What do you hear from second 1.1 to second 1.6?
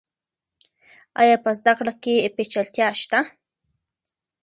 آیا په